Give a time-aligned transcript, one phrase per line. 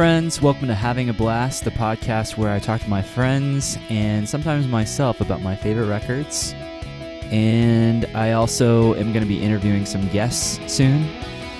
[0.00, 0.40] friends.
[0.40, 4.66] Welcome to Having a Blast, the podcast where I talk to my friends and sometimes
[4.66, 6.54] myself about my favorite records.
[7.30, 11.06] And I also am going to be interviewing some guests soon.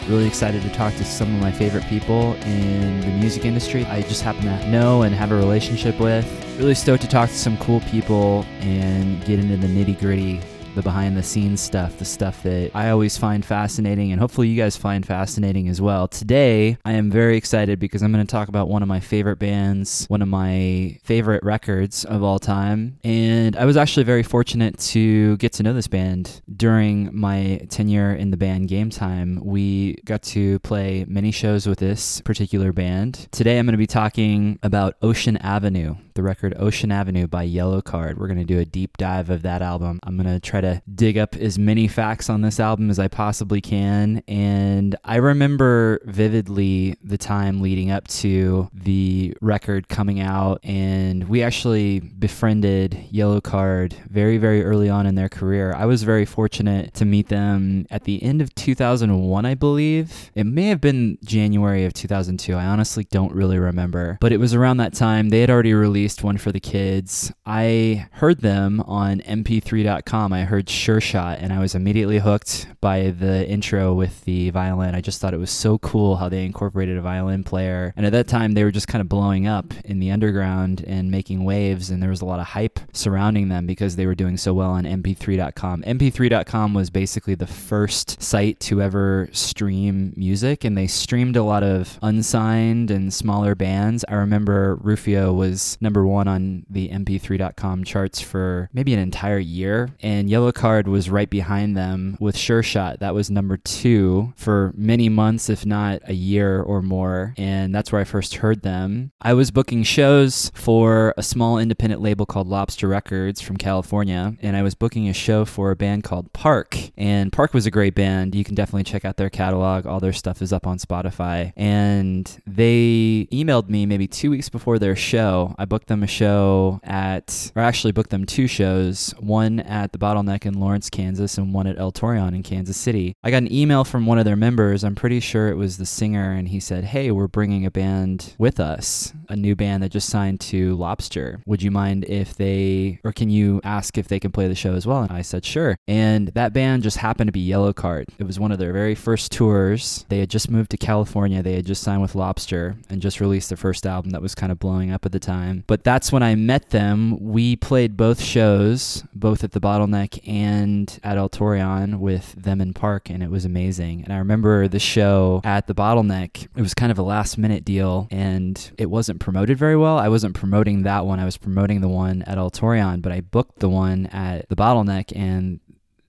[0.09, 4.01] Really excited to talk to some of my favorite people in the music industry I
[4.01, 6.25] just happen to know and have a relationship with.
[6.59, 10.41] Really stoked to talk to some cool people and get into the nitty gritty
[10.74, 14.56] the behind the scenes stuff, the stuff that I always find fascinating, and hopefully you
[14.56, 16.06] guys find fascinating as well.
[16.06, 19.38] Today, I am very excited because I'm going to talk about one of my favorite
[19.38, 22.98] bands, one of my favorite records of all time.
[23.02, 28.14] And I was actually very fortunate to get to know this band during my tenure
[28.14, 29.41] in the band Game Time.
[29.45, 33.28] We got to play many shows with this particular band.
[33.33, 38.19] Today, I'm going to be talking about Ocean Avenue the record Ocean Avenue by Yellowcard.
[38.19, 40.00] We're going to do a deep dive of that album.
[40.02, 43.08] I'm going to try to dig up as many facts on this album as I
[43.08, 44.22] possibly can.
[44.27, 50.61] And I remember vividly the time leading up to the record coming out.
[50.62, 55.72] And we actually befriended Yellowcard very, very early on in their career.
[55.75, 60.30] I was very fortunate to meet them at the end of 2001, I believe.
[60.34, 62.55] It may have been January of 2002.
[62.55, 64.19] I honestly don't really remember.
[64.20, 65.28] But it was around that time.
[65.28, 67.33] They had already released released one for the kids.
[67.45, 70.33] I heard them on mp3.com.
[70.33, 74.95] I heard Sure Shot and I was immediately hooked by the intro with the violin.
[74.95, 77.95] I just thought it was so cool how they incorporated a violin player.
[77.97, 81.11] And at that time, they were just kind of blowing up in the underground and
[81.11, 84.37] making waves, and there was a lot of hype surrounding them because they were doing
[84.37, 85.83] so well on mp3.com.
[85.83, 91.62] mp3.com was basically the first site to ever stream music, and they streamed a lot
[91.62, 94.05] of unsigned and smaller bands.
[94.09, 99.91] I remember Rufio was number one on the mp3.com charts for maybe an entire year.
[100.03, 103.01] And Yellowcard was right behind them with Sure Shot.
[103.01, 107.34] That was number two for many months, if not a year or more.
[107.36, 109.12] And that's where I first heard them.
[109.20, 114.34] I was booking shows for a small independent label called Lobster Records from California.
[114.40, 116.77] And I was booking a show for a band called Park.
[116.96, 118.34] And Park was a great band.
[118.34, 119.86] You can definitely check out their catalog.
[119.86, 121.52] All their stuff is up on Spotify.
[121.55, 125.55] And they emailed me maybe two weeks before their show.
[125.58, 129.99] I booked them a show at, or actually booked them two shows, one at the
[129.99, 133.14] Bottleneck in Lawrence, Kansas, and one at El Torreon in Kansas City.
[133.23, 134.85] I got an email from one of their members.
[134.85, 138.35] I'm pretty sure it was the singer, and he said, Hey, we're bringing a band
[138.38, 141.41] with us, a new band that just signed to Lobster.
[141.46, 144.75] Would you mind if they, or can you ask if they can play the show
[144.75, 145.02] as well?
[145.02, 145.76] And I said, Sure.
[145.88, 148.06] And that band just happened to be Yellow Yellowcard.
[148.19, 150.05] It was one of their very first tours.
[150.08, 151.43] They had just moved to California.
[151.43, 154.52] They had just signed with Lobster and just released their first album that was kind
[154.52, 155.64] of blowing up at the time.
[155.67, 157.19] But that's when I met them.
[157.20, 162.73] We played both shows, both at the Bottleneck and at El Torreon with them in
[162.73, 164.05] Park, and it was amazing.
[164.05, 167.64] And I remember the show at the Bottleneck, it was kind of a last minute
[167.64, 169.99] deal, and it wasn't promoted very well.
[169.99, 173.20] I wasn't promoting that one, I was promoting the one at El Torreon, but I
[173.20, 175.61] booked the one at the Bottleneck, and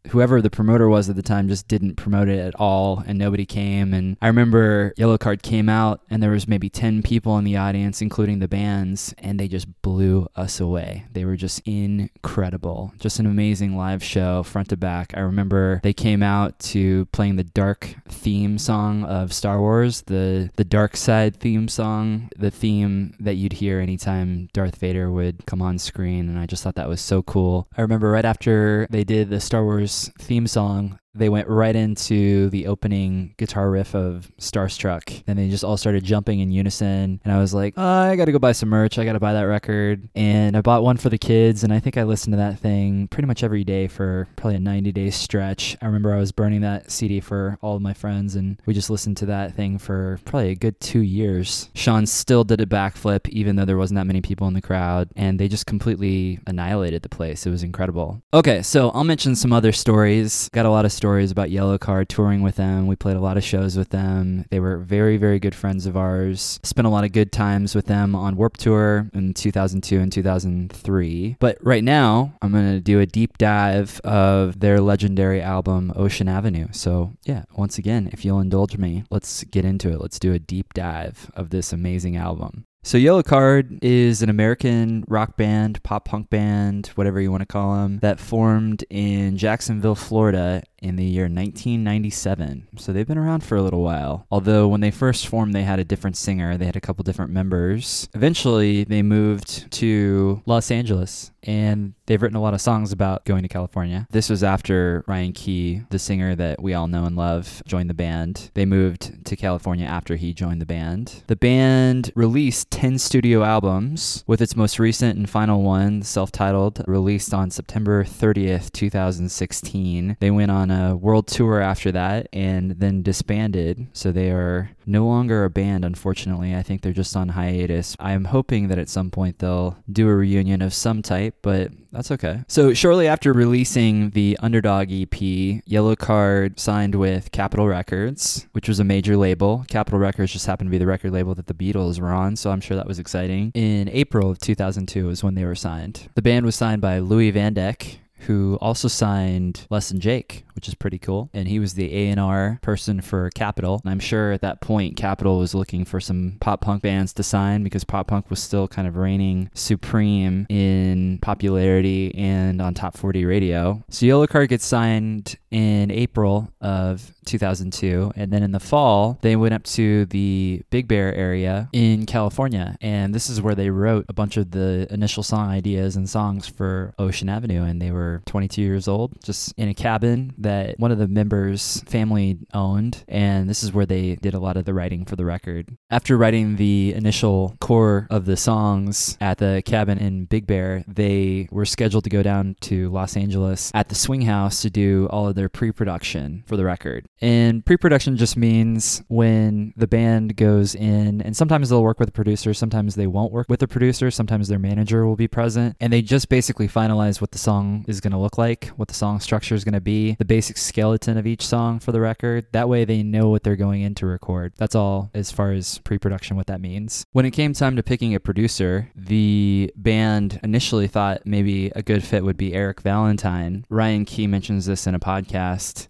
[0.09, 3.45] whoever the promoter was at the time just didn't promote it at all and nobody
[3.45, 3.93] came.
[3.93, 8.01] And i remember Yellowcard came out and there was maybe 10 people in the audience
[8.01, 11.05] including the bands and they just blew us away.
[11.11, 12.93] They were just incredible.
[12.99, 15.13] Just an amazing live show front to back.
[15.15, 20.49] I remember they came out to playing the dark theme song of star wars the
[20.55, 25.61] the dark side theme song the theme that you'd hear anytime darth vader would come
[25.61, 27.67] on screen and i just thought that was so cool.
[27.77, 32.49] I remember right after they did the star wars theme song they went right into
[32.49, 35.23] the opening guitar riff of Starstruck.
[35.27, 37.19] And they just all started jumping in unison.
[37.23, 38.97] And I was like, oh, I got to go buy some merch.
[38.97, 40.09] I got to buy that record.
[40.15, 41.63] And I bought one for the kids.
[41.63, 44.59] And I think I listened to that thing pretty much every day for probably a
[44.59, 45.77] 90 day stretch.
[45.81, 48.35] I remember I was burning that CD for all of my friends.
[48.35, 51.69] And we just listened to that thing for probably a good two years.
[51.75, 55.09] Sean still did a backflip, even though there wasn't that many people in the crowd.
[55.15, 57.45] And they just completely annihilated the place.
[57.45, 58.21] It was incredible.
[58.33, 60.49] Okay, so I'll mention some other stories.
[60.53, 62.85] Got a lot of stories about Yellow Yellowcard touring with them.
[62.85, 64.45] We played a lot of shows with them.
[64.51, 66.59] They were very, very good friends of ours.
[66.61, 71.37] Spent a lot of good times with them on Warp Tour in 2002 and 2003.
[71.39, 76.27] But right now, I'm going to do a deep dive of their legendary album, Ocean
[76.27, 76.67] Avenue.
[76.71, 79.99] So, yeah, once again, if you'll indulge me, let's get into it.
[79.99, 82.65] Let's do a deep dive of this amazing album.
[82.83, 87.75] So Yellowcard is an American rock band, pop punk band, whatever you want to call
[87.75, 92.67] them, that formed in Jacksonville, Florida in the year 1997.
[92.77, 94.25] So they've been around for a little while.
[94.31, 97.31] Although when they first formed, they had a different singer, they had a couple different
[97.31, 98.09] members.
[98.13, 103.41] Eventually, they moved to Los Angeles and they've written a lot of songs about going
[103.43, 104.07] to California.
[104.11, 107.95] This was after Ryan Key, the singer that we all know and love, joined the
[107.95, 108.51] band.
[108.53, 111.23] They moved to California after he joined the band.
[111.27, 116.83] The band released 10 studio albums, with its most recent and final one, self titled,
[116.87, 120.17] released on September 30th, 2016.
[120.19, 123.87] They went on a world tour after that and then disbanded.
[123.93, 126.55] So they are no longer a band, unfortunately.
[126.55, 127.95] I think they're just on hiatus.
[127.99, 132.11] I'm hoping that at some point they'll do a reunion of some type, but that's
[132.11, 132.43] okay.
[132.47, 138.83] So, shortly after releasing the Underdog EP, Yellowcard signed with Capitol Records, which was a
[138.83, 139.65] major label.
[139.67, 142.51] Capitol Records just happened to be the record label that the Beatles were on, so
[142.51, 143.51] I'm sure that was exciting.
[143.53, 146.09] In April of 2002 is when they were signed.
[146.15, 147.97] The band was signed by Louis Van Dijk,
[148.27, 151.29] who also signed Less Than Jake, which is pretty cool.
[151.33, 153.81] And he was the A&R person for Capitol.
[153.83, 157.23] And I'm sure at that point Capitol was looking for some pop punk bands to
[157.23, 162.97] sign because pop punk was still kind of reigning supreme in popularity and on top
[162.97, 163.83] 40 radio.
[163.89, 169.53] So Yellowcard gets signed in April of 2002 and then in the fall they went
[169.53, 174.13] up to the Big Bear area in California and this is where they wrote a
[174.13, 178.61] bunch of the initial song ideas and songs for Ocean Avenue and they were 22
[178.61, 183.63] years old just in a cabin that one of the members' family owned, and this
[183.63, 185.77] is where they did a lot of the writing for the record.
[185.89, 191.47] After writing the initial core of the songs at the cabin in Big Bear, they
[191.51, 195.27] were scheduled to go down to Los Angeles at the Swing House to do all
[195.27, 197.07] of their pre production for the record.
[197.19, 202.09] And pre production just means when the band goes in, and sometimes they'll work with
[202.09, 205.75] a producer, sometimes they won't work with a producer, sometimes their manager will be present,
[205.79, 208.93] and they just basically finalize what the song is going to look like, what the
[208.93, 212.45] song structure is going to be, the basic skeleton of each song for the record.
[212.51, 214.53] That way they know what they're going in to record.
[214.57, 217.03] That's all as far as pre production, what that means.
[217.13, 222.03] When it came time to picking a producer, the band initially thought maybe a good
[222.03, 223.65] fit would be Eric Valentine.
[223.69, 225.30] Ryan Key mentions this in a podcast.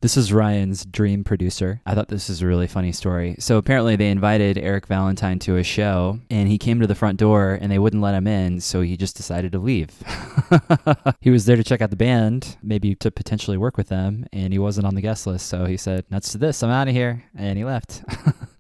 [0.02, 1.82] This is Ryan's dream producer.
[1.86, 3.36] I thought this is a really funny story.
[3.40, 7.18] So apparently they invited Eric Valentine to a show and he came to the front
[7.18, 9.92] door and they wouldn't let him in, so he just decided to leave.
[11.22, 14.54] he was there to check out the band, maybe to potentially work with them, and
[14.54, 15.48] he wasn't on the guest list.
[15.48, 17.24] So he said, Nuts to this, I'm out of here.
[17.36, 18.04] And he left.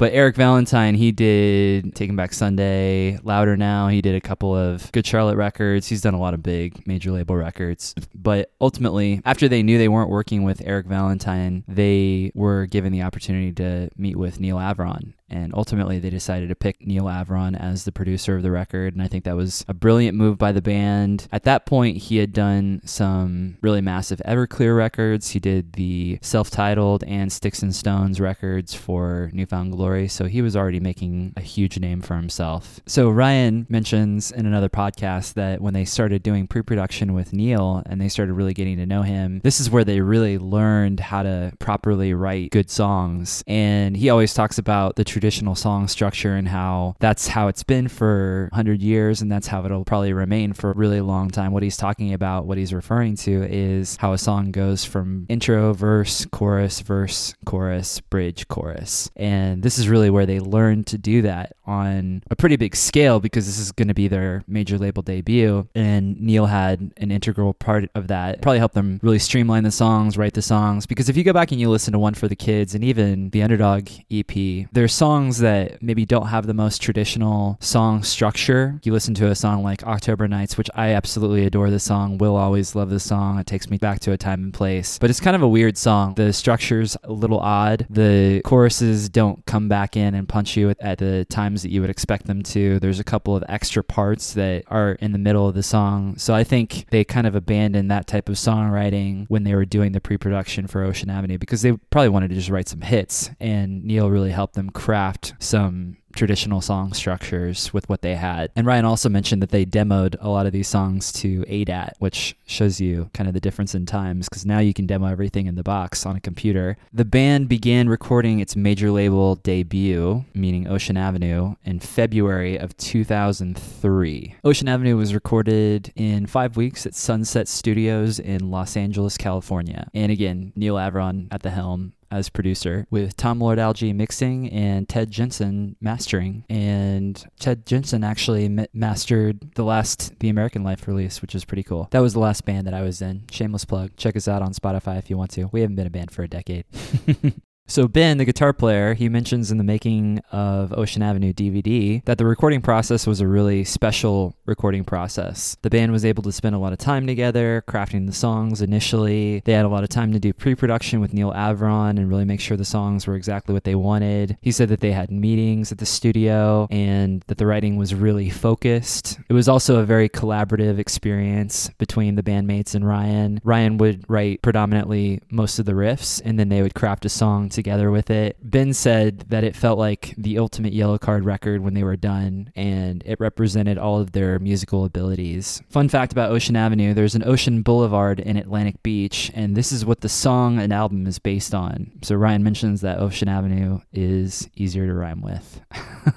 [0.00, 3.88] But Eric Valentine, he did Taking Back Sunday, Louder Now.
[3.88, 5.88] He did a couple of Good Charlotte records.
[5.88, 7.94] He's done a lot of big major label records.
[8.14, 13.02] But ultimately, after they knew they weren't working with Eric Valentine, they were given the
[13.02, 15.12] opportunity to meet with Neal Avron.
[15.30, 18.94] And ultimately, they decided to pick Neal Avron as the producer of the record.
[18.94, 21.28] And I think that was a brilliant move by the band.
[21.32, 25.30] At that point, he had done some really massive Everclear records.
[25.30, 30.08] He did the self titled and Sticks and Stones records for New Found Glory.
[30.08, 32.80] So he was already making a huge name for himself.
[32.86, 37.82] So Ryan mentions in another podcast that when they started doing pre production with Neal
[37.86, 41.22] and they started really getting to know him, this is where they really learned how
[41.22, 43.44] to properly write good songs.
[43.46, 47.88] And he always talks about the traditional song structure and how that's how it's been
[47.88, 51.52] for 100 years and that's how it'll probably remain for a really long time.
[51.52, 55.74] What he's talking about, what he's referring to is how a song goes from intro,
[55.74, 59.10] verse, chorus, verse, chorus, bridge, chorus.
[59.14, 63.20] And this is really where they learned to do that on a pretty big scale
[63.20, 65.68] because this is going to be their major label debut.
[65.74, 68.40] And Neal had an integral part of that.
[68.40, 70.86] Probably helped them really streamline the songs, write the songs.
[70.86, 73.28] Because if you go back and you listen to One for the Kids and even
[73.30, 78.80] the Underdog EP, there's songs songs that maybe don't have the most traditional song structure.
[78.84, 82.36] You listen to a song like October Nights, which I absolutely adore the song, will
[82.36, 83.40] always love the song.
[83.40, 84.98] It takes me back to a time and place.
[85.00, 86.14] But it's kind of a weird song.
[86.14, 87.88] The structure's a little odd.
[87.90, 91.90] The choruses don't come back in and punch you at the times that you would
[91.90, 92.78] expect them to.
[92.78, 96.18] There's a couple of extra parts that are in the middle of the song.
[96.18, 99.90] So I think they kind of abandoned that type of songwriting when they were doing
[99.90, 103.30] the pre production for Ocean Avenue because they probably wanted to just write some hits.
[103.40, 108.50] And Neal really helped them craft craft some traditional song structures with what they had.
[108.54, 112.36] And Ryan also mentioned that they demoed a lot of these songs to ADAT, which
[112.46, 115.54] shows you kind of the difference in times because now you can demo everything in
[115.54, 116.76] the box on a computer.
[116.92, 124.34] The band began recording its major label debut, meaning Ocean Avenue, in February of 2003.
[124.44, 129.88] Ocean Avenue was recorded in five weeks at Sunset Studios in Los Angeles, California.
[129.94, 134.88] And again, Neal Avron at the helm as producer, with Tom Lord Alge mixing and
[134.88, 136.44] Ted Jensen mastering.
[136.48, 141.62] And Ted Jensen actually mi- mastered the last The American Life release, which is pretty
[141.62, 141.88] cool.
[141.90, 143.24] That was the last band that I was in.
[143.30, 143.96] Shameless plug.
[143.96, 145.48] Check us out on Spotify if you want to.
[145.52, 146.64] We haven't been a band for a decade.
[147.70, 152.18] So Ben, the guitar player, he mentions in the making of Ocean Avenue DVD that
[152.18, 155.56] the recording process was a really special recording process.
[155.62, 159.42] The band was able to spend a lot of time together crafting the songs initially.
[159.44, 162.40] They had a lot of time to do pre-production with Neal Avron and really make
[162.40, 164.36] sure the songs were exactly what they wanted.
[164.40, 168.30] He said that they had meetings at the studio and that the writing was really
[168.30, 169.20] focused.
[169.28, 173.40] It was also a very collaborative experience between the bandmates and Ryan.
[173.44, 177.48] Ryan would write predominantly most of the riffs and then they would craft a song
[177.60, 178.36] together with it.
[178.42, 183.02] Ben said that it felt like the ultimate Yellowcard record when they were done, and
[183.04, 185.62] it represented all of their musical abilities.
[185.68, 189.84] Fun fact about Ocean Avenue there's an Ocean Boulevard in Atlantic Beach, and this is
[189.84, 191.92] what the song and album is based on.
[192.02, 195.60] So Ryan mentions that Ocean Avenue is easier to rhyme with.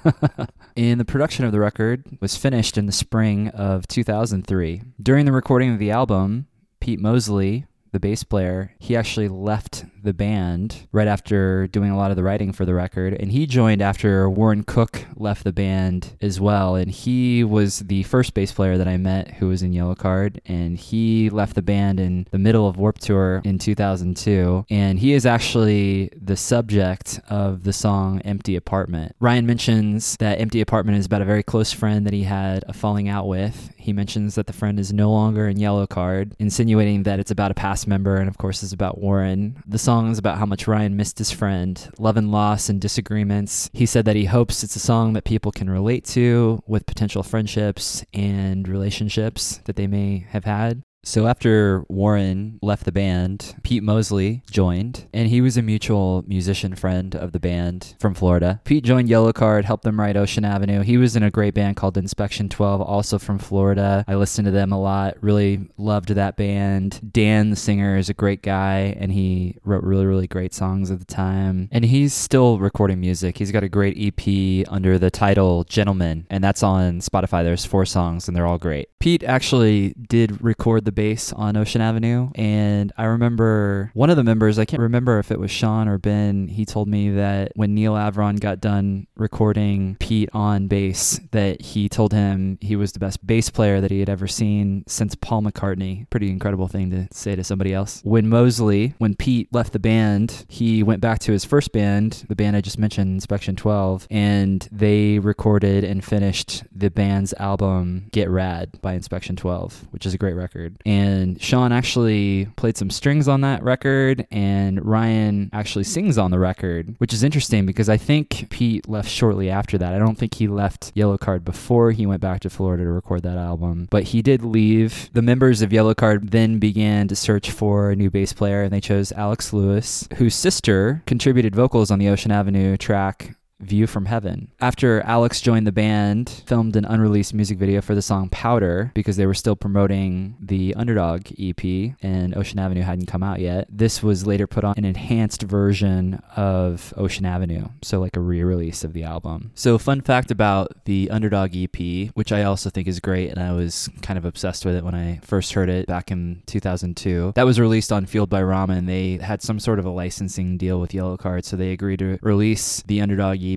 [0.76, 4.82] And the production of the record was finished in the spring of 2003.
[5.00, 6.48] During the recording of the album,
[6.80, 12.10] Pete Mosely, the bass player, he actually left the band right after doing a lot
[12.10, 13.14] of the writing for the record.
[13.14, 16.76] And he joined after Warren Cooke left the band as well.
[16.76, 20.38] And he was the first bass player that I met who was in Yellowcard.
[20.46, 24.66] And he left the band in the middle of Warp Tour in 2002.
[24.70, 29.16] And he is actually the subject of the song Empty Apartment.
[29.20, 32.72] Ryan mentions that Empty Apartment is about a very close friend that he had a
[32.72, 33.70] falling out with.
[33.76, 37.54] He mentions that the friend is no longer in Yellowcard, insinuating that it's about a
[37.54, 38.16] past member.
[38.16, 39.62] And of course, it's about Warren.
[39.66, 43.70] The song songs about how much Ryan missed his friend, love and loss and disagreements.
[43.72, 47.22] He said that he hopes it's a song that people can relate to with potential
[47.22, 50.82] friendships and relationships that they may have had.
[51.04, 56.74] So after Warren left the band, Pete Mosely joined, and he was a mutual musician
[56.74, 58.62] friend of the band from Florida.
[58.64, 60.80] Pete joined Yellowcard, helped them write Ocean Avenue.
[60.80, 64.04] He was in a great band called Inspection 12, also from Florida.
[64.08, 67.12] I listened to them a lot, really loved that band.
[67.12, 71.00] Dan, the singer, is a great guy, and he wrote really, really great songs at
[71.00, 71.68] the time.
[71.70, 73.36] And he's still recording music.
[73.36, 77.44] He's got a great EP under the title Gentleman, and that's on Spotify.
[77.44, 78.88] There's four songs, and they're all great.
[79.00, 82.30] Pete actually did record the bass on Ocean Avenue.
[82.34, 85.98] And I remember one of the members, I can't remember if it was Sean or
[85.98, 91.60] Ben, he told me that when Neal Avron got done recording Pete on bass, that
[91.60, 95.14] he told him he was the best bass player that he had ever seen since
[95.14, 96.08] Paul McCartney.
[96.10, 98.00] Pretty incredible thing to say to somebody else.
[98.04, 102.36] When Mosely, when Pete left the band, he went back to his first band, the
[102.36, 108.28] band I just mentioned, Inspection 12, and they recorded and finished the band's album Get
[108.28, 110.76] Rad by Inspection 12, which is a great record.
[110.84, 116.38] And Sean actually played some strings on that record, and Ryan actually sings on the
[116.38, 119.94] record, which is interesting because I think Pete left shortly after that.
[119.94, 123.38] I don't think he left Yellowcard before he went back to Florida to record that
[123.38, 125.08] album, but he did leave.
[125.14, 128.80] The members of Yellowcard then began to search for a new bass player, and they
[128.80, 134.48] chose Alex Lewis, whose sister contributed vocals on the Ocean Avenue track View from Heaven.
[134.60, 139.16] After Alex joined the band, filmed an unreleased music video for the song Powder because
[139.16, 143.66] they were still promoting the Underdog EP and Ocean Avenue hadn't come out yet.
[143.70, 148.84] This was later put on an enhanced version of Ocean Avenue, so like a re-release
[148.84, 149.52] of the album.
[149.54, 153.52] So fun fact about the Underdog EP, which I also think is great and I
[153.52, 157.32] was kind of obsessed with it when I first heard it back in 2002.
[157.34, 158.86] That was released on Fueled by Ramen.
[158.86, 162.82] They had some sort of a licensing deal with Yellowcard, so they agreed to release
[162.86, 163.53] the Underdog EP.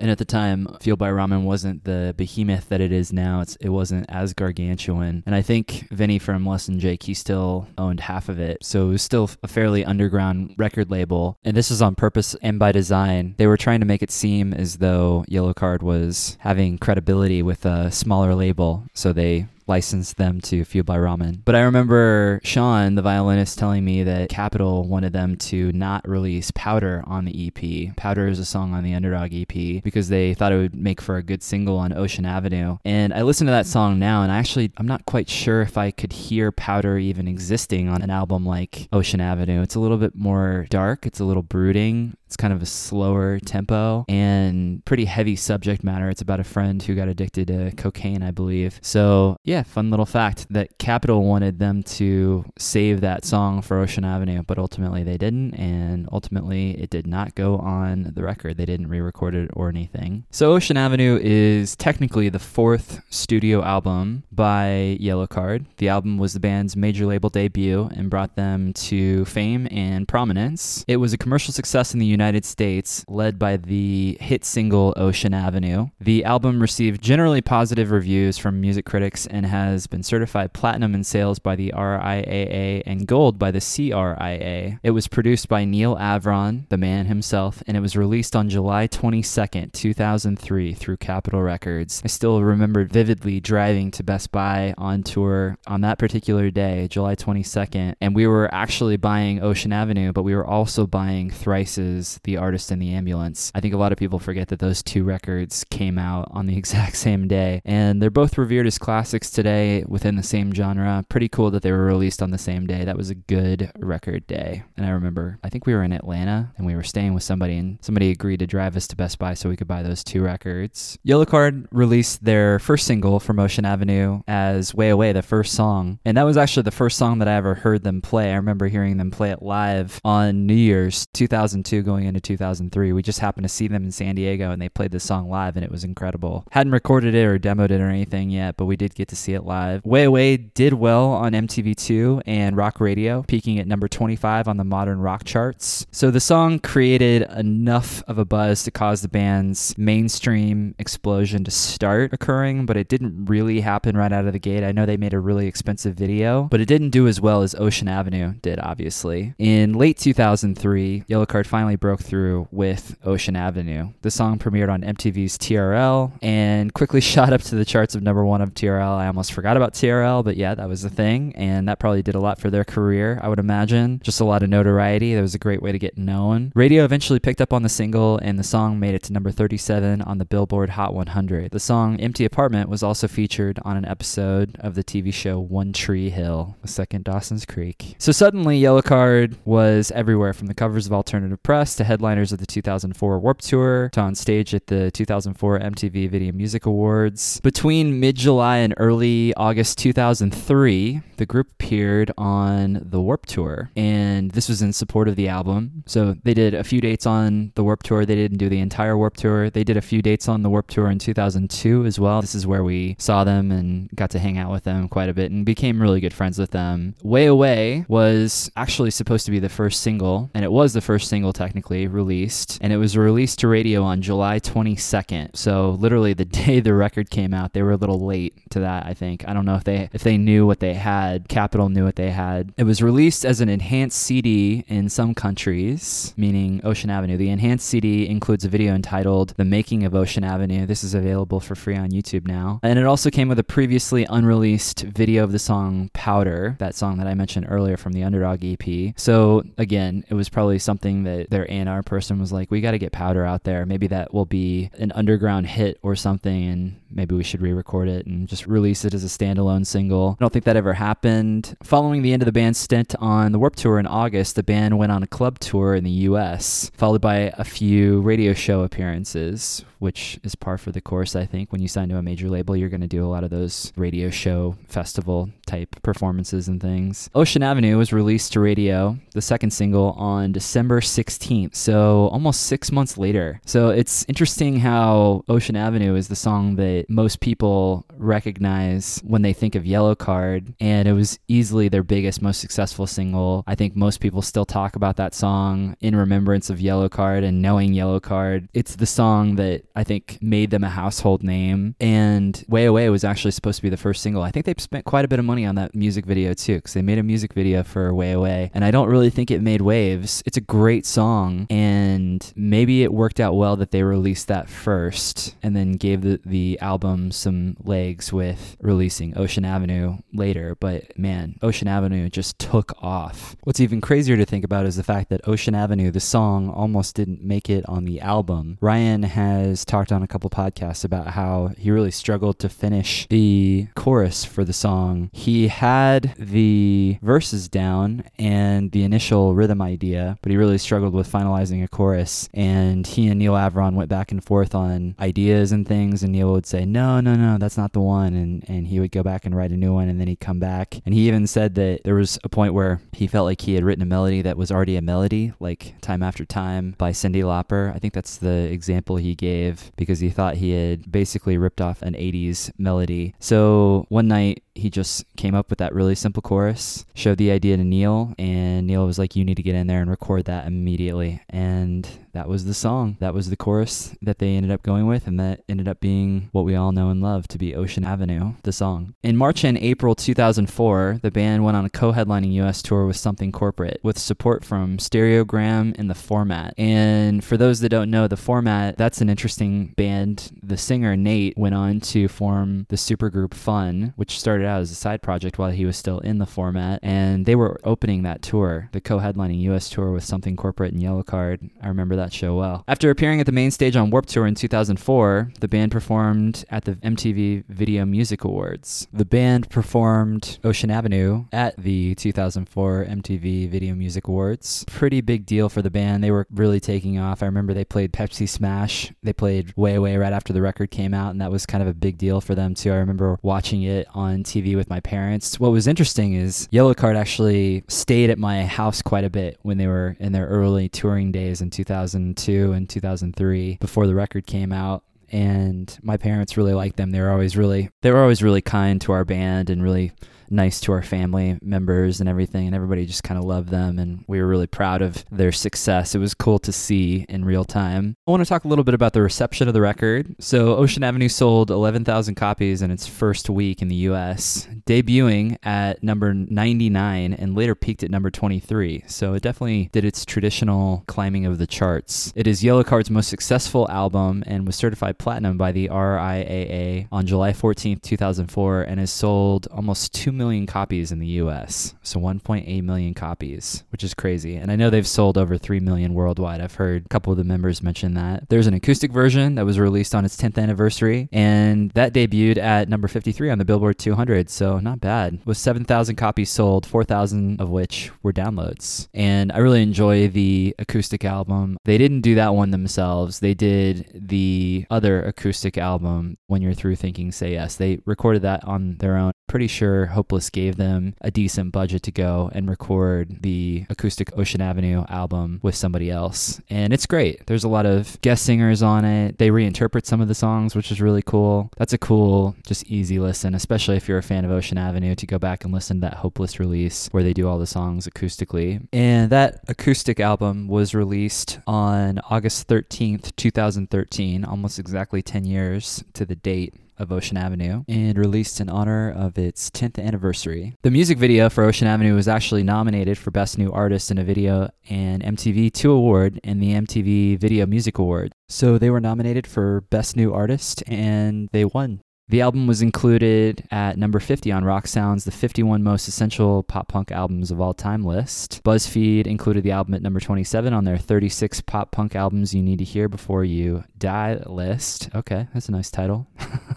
[0.00, 3.40] And at the time, Fueled by Ramen wasn't the behemoth that it is now.
[3.40, 5.22] It's, it wasn't as gargantuan.
[5.26, 8.58] And I think Vinny from Less Jake, he still owned half of it.
[8.62, 11.38] So it was still a fairly underground record label.
[11.44, 13.34] And this was on purpose and by design.
[13.38, 17.90] They were trying to make it seem as though Yellowcard was having credibility with a
[17.90, 18.84] smaller label.
[18.94, 21.42] So they licensed them to Fueled by Ramen.
[21.44, 26.50] But I remember Sean, the violinist, telling me that Capitol wanted them to not release
[26.56, 27.94] Powder on the EP.
[27.96, 31.16] Powder is a song on the Underdog EP because they thought it would make for
[31.16, 32.78] a good single on Ocean Avenue.
[32.84, 35.78] And I listen to that song now, and I actually, I'm not quite sure if
[35.78, 39.62] I could hear Powder even existing on an album like Ocean Avenue.
[39.62, 42.16] It's a little bit more dark, it's a little brooding.
[42.30, 46.08] It's kind of a slower tempo and pretty heavy subject matter.
[46.08, 48.78] It's about a friend who got addicted to cocaine, I believe.
[48.82, 53.78] So, yeah, yeah, fun little fact that Capitol wanted them to save that song for
[53.78, 58.56] Ocean Avenue, but ultimately they didn't, and ultimately it did not go on the record.
[58.56, 60.24] They didn't re record it or anything.
[60.30, 65.66] So Ocean Avenue is technically the fourth studio album by Yellowcard.
[65.76, 70.84] The album was the band's major label debut and brought them to fame and prominence.
[70.88, 75.34] It was a commercial success in the United States, led by the hit single Ocean
[75.34, 75.88] Avenue.
[76.00, 81.04] The album received generally positive reviews from music critics and has been certified platinum in
[81.04, 84.80] sales by the RIAA and gold by the CRIA.
[84.82, 88.88] It was produced by Neal Avron, the man himself, and it was released on July
[88.88, 92.02] 22nd, 2003 through Capitol Records.
[92.04, 97.14] I still remember vividly driving to Best Buy on tour on that particular day, July
[97.14, 102.36] 22nd, and we were actually buying Ocean Avenue, but we were also buying Thrice's The
[102.36, 103.52] Artist in the Ambulance.
[103.54, 106.56] I think a lot of people forget that those two records came out on the
[106.60, 111.04] exact same day, and they're both revered as classics today within the same genre.
[111.08, 112.84] Pretty cool that they were released on the same day.
[112.84, 114.64] That was a good record day.
[114.76, 117.56] And I remember, I think we were in Atlanta and we were staying with somebody,
[117.56, 120.22] and somebody agreed to drive us to Best Buy so we could buy those two
[120.22, 120.98] records.
[121.06, 125.98] Yellowcard released their first single from Ocean Avenue as Way Away, the first song.
[126.04, 128.32] And that was actually the first song that I ever heard them play.
[128.32, 132.92] I remember hearing them play it live on New Year's 2002 going into 2003.
[132.92, 135.56] We just happened to see them in San Diego and they played the song live
[135.56, 136.44] and it was incredible.
[136.50, 139.34] Hadn't recorded it or demoed it or anything yet, but we did get to see
[139.34, 139.84] it live.
[139.84, 144.64] Way Away did well on MTV2 and rock radio, peaking at number 25 on the
[144.64, 145.86] modern rock charts.
[145.90, 151.50] So the song created enough of a buzz to cause the band's mainstream explosion to
[151.50, 154.64] start occurring, but it didn't really happen right out of the gate.
[154.64, 157.54] I know they made a really expensive video, but it didn't do as well as
[157.54, 159.34] Ocean Avenue did, obviously.
[159.38, 163.92] In late 2003, Yellowcard finally broke through with Ocean Avenue.
[164.02, 168.24] The song premiered on MTV's TRL and quickly shot up to the charts of number
[168.24, 168.96] one of TRL.
[168.96, 172.14] I almost forgot about TRL, but yeah, that was the thing, and that probably did
[172.14, 174.00] a lot for their career, I would imagine.
[174.02, 175.14] Just a lot of notoriety.
[175.14, 176.52] That was a great way to get known.
[176.54, 180.00] Radio eventually picked up on the single, and the song made it to number 37
[180.02, 181.50] on the Billboard Hot 100.
[181.50, 185.72] The song Empty Apartment was also featured on an episode of the TV show One
[185.72, 187.96] Tree Hill, the second Dawson's Creek.
[187.98, 192.46] So suddenly, Yellowcard was everywhere from the covers of alternative press to headliners of the
[192.46, 197.40] 2004 Warp Tour to on stage at the 2004 MTV Video Music Awards.
[197.40, 198.99] Between mid July and early
[199.36, 205.16] August 2003, the group appeared on the Warp Tour, and this was in support of
[205.16, 205.84] the album.
[205.86, 208.06] So they did a few dates on the Warp Tour.
[208.06, 209.50] They didn't do the entire Warp Tour.
[209.50, 212.20] They did a few dates on the Warp Tour in 2002 as well.
[212.20, 215.14] This is where we saw them and got to hang out with them quite a
[215.14, 216.94] bit and became really good friends with them.
[217.02, 221.08] Way Away was actually supposed to be the first single, and it was the first
[221.08, 225.36] single technically released, and it was released to radio on July 22nd.
[225.36, 228.86] So literally the day the record came out, they were a little late to that,
[228.90, 229.26] I think.
[229.28, 231.28] I don't know if they if they knew what they had.
[231.28, 232.52] Capitol knew what they had.
[232.56, 237.16] It was released as an enhanced CD in some countries, meaning Ocean Avenue.
[237.16, 240.66] The enhanced CD includes a video entitled The Making of Ocean Avenue.
[240.66, 242.58] This is available for free on YouTube now.
[242.64, 246.98] And it also came with a previously unreleased video of the song Powder, that song
[246.98, 248.92] that I mentioned earlier from the Underdog EP.
[248.96, 252.78] So again, it was probably something that their A&R person was like, we got to
[252.78, 253.64] get Powder out there.
[253.66, 258.06] Maybe that will be an underground hit or something and maybe we should re-record it
[258.06, 260.16] and just release it as a standalone single.
[260.18, 261.56] I don't think that ever happened.
[261.62, 264.78] Following the end of the band's stint on the Warp Tour in August, the band
[264.78, 269.64] went on a club tour in the US, followed by a few radio show appearances,
[269.78, 271.52] which is par for the course, I think.
[271.52, 273.72] When you sign to a major label, you're going to do a lot of those
[273.76, 277.08] radio show festival type performances and things.
[277.14, 282.70] Ocean Avenue was released to radio, the second single, on December 16th, so almost six
[282.70, 283.40] months later.
[283.46, 289.32] So it's interesting how Ocean Avenue is the song that most people recognize when they
[289.32, 293.44] think of Yellowcard, and it was easily their biggest, most successful single.
[293.46, 297.72] I think most people still talk about that song in remembrance of Yellowcard and knowing
[297.72, 298.48] Yellowcard.
[298.54, 303.04] It's the song that I think made them a household name, and Way Away was
[303.04, 304.22] actually supposed to be the first single.
[304.22, 306.74] I think they spent quite a bit of money on that music video too, because
[306.74, 309.60] they made a music video for Way Away, and I don't really think it made
[309.60, 310.22] waves.
[310.26, 315.36] It's a great song, and maybe it worked out well that they released that first
[315.42, 316.69] and then gave the, the album
[317.10, 320.56] some legs with releasing Ocean Avenue later.
[320.58, 323.36] But man, Ocean Avenue just took off.
[323.42, 326.94] What's even crazier to think about is the fact that Ocean Avenue, the song, almost
[326.94, 328.58] didn't make it on the album.
[328.60, 333.68] Ryan has talked on a couple podcasts about how he really struggled to finish the
[333.74, 335.10] chorus for the song.
[335.12, 341.10] He had the verses down and the initial rhythm idea, but he really struggled with
[341.10, 342.28] finalizing a chorus.
[342.34, 346.02] And he and Neal Avron went back and forth on ideas and things.
[346.02, 348.14] And Neal would say, say, no, no, no, that's not the one.
[348.14, 349.88] And, and he would go back and write a new one.
[349.88, 350.80] And then he'd come back.
[350.84, 353.64] And he even said that there was a point where he felt like he had
[353.64, 357.74] written a melody that was already a melody, like Time After Time by Cyndi Lauper.
[357.74, 361.82] I think that's the example he gave because he thought he had basically ripped off
[361.82, 363.14] an 80s melody.
[363.18, 367.56] So one night, he just came up with that really simple chorus, showed the idea
[367.56, 370.46] to Neal, and Neal was like, You need to get in there and record that
[370.46, 371.22] immediately.
[371.28, 372.96] And that was the song.
[373.00, 376.28] That was the chorus that they ended up going with, and that ended up being
[376.32, 378.94] what we all know and love to be Ocean Avenue, the song.
[379.02, 382.96] In March and April 2004, the band went on a co headlining US tour with
[382.96, 386.54] Something Corporate with support from Steriogram and The Format.
[386.58, 390.30] And for those that don't know, The Format, that's an interesting band.
[390.42, 394.74] The singer, Nate, went on to form the supergroup Fun, which started out as a
[394.74, 396.80] side project while he was still in The Format.
[396.82, 400.82] And they were opening that tour, the co headlining US tour with Something Corporate and
[400.82, 401.50] Yellowcard.
[401.62, 402.64] I remember that show well.
[402.68, 406.64] After appearing at the main stage on Warp Tour in 2004, the band performed at
[406.64, 408.88] the MTV Video Music Awards.
[408.92, 414.64] The band performed Ocean Avenue at the 2004 MTV Video Music Awards.
[414.66, 416.02] Pretty big deal for the band.
[416.02, 417.22] They were really taking off.
[417.22, 418.92] I remember they played Pepsi Smash.
[419.02, 421.68] They played Way Away right after the record came out, and that was kind of
[421.68, 422.72] a big deal for them too.
[422.72, 425.38] I remember watching it on TV with my parents.
[425.40, 429.66] What was interesting is Yellowcard actually stayed at my house quite a bit when they
[429.66, 434.84] were in their early touring days in 2002 and 2003 before the record came out
[435.12, 436.90] and my parents really liked them.
[436.90, 439.92] They were always really they were always really kind to our band and really
[440.30, 444.04] nice to our family members and everything, and everybody just kind of loved them, and
[444.06, 445.94] we were really proud of their success.
[445.94, 447.96] It was cool to see in real time.
[448.06, 450.14] I want to talk a little bit about the reception of the record.
[450.20, 455.82] So, Ocean Avenue sold 11,000 copies in its first week in the US, debuting at
[455.82, 458.84] number 99 and later peaked at number 23.
[458.86, 462.12] So, it definitely did its traditional climbing of the charts.
[462.14, 467.32] It is Yellowcard's most successful album and was certified platinum by the RIAA on July
[467.32, 471.74] 14th, 2004, and has sold almost 2 million copies in the US.
[471.82, 474.36] So 1.8 million copies, which is crazy.
[474.36, 476.42] And I know they've sold over 3 million worldwide.
[476.42, 478.28] I've heard a couple of the members mention that.
[478.28, 482.68] There's an acoustic version that was released on its 10th anniversary, and that debuted at
[482.68, 484.28] number 53 on the Billboard 200.
[484.28, 485.20] So not bad.
[485.24, 488.88] With 7,000 copies sold, 4,000 of which were downloads.
[488.92, 491.56] And I really enjoy the acoustic album.
[491.64, 493.20] They didn't do that one themselves.
[493.20, 497.56] They did the other acoustic album, When You're Through Thinking Say Yes.
[497.56, 499.12] They recorded that on their own.
[499.28, 499.86] Pretty sure
[500.32, 505.54] Gave them a decent budget to go and record the acoustic Ocean Avenue album with
[505.54, 506.40] somebody else.
[506.50, 507.26] And it's great.
[507.26, 509.18] There's a lot of guest singers on it.
[509.18, 511.50] They reinterpret some of the songs, which is really cool.
[511.56, 515.06] That's a cool, just easy listen, especially if you're a fan of Ocean Avenue to
[515.06, 518.66] go back and listen to that Hopeless release where they do all the songs acoustically.
[518.72, 526.04] And that acoustic album was released on August 13th, 2013, almost exactly 10 years to
[526.04, 530.54] the date of Ocean Avenue and released in honor of its 10th anniversary.
[530.62, 534.04] The music video for Ocean Avenue was actually nominated for Best New Artist in a
[534.04, 538.12] Video and MTV 2 Award in the MTV Video Music Award.
[538.28, 541.80] So they were nominated for Best New Artist and they won.
[542.10, 546.66] The album was included at number 50 on Rock Sound's The 51 Most Essential Pop
[546.66, 548.42] Punk Albums of All Time list.
[548.42, 552.58] BuzzFeed included the album at number 27 on their 36 pop punk albums you need
[552.58, 554.90] to hear before you die list.
[554.92, 556.08] Okay, that's a nice title.